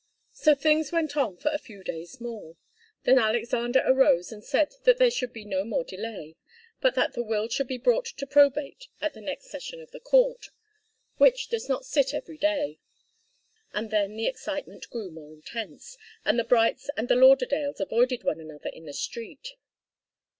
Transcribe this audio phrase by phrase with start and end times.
[0.33, 2.57] So things went on for a few days more.
[3.03, 6.37] Then Alexander arose and said that there should be no more delay,
[6.79, 9.99] but that the will should be brought to probate at the next session of the
[9.99, 10.47] court,
[11.17, 12.79] which does not sit every day.
[13.73, 18.39] And then the excitement grew more intense, and the Brights and the Lauderdales avoided one
[18.41, 19.49] another in the street.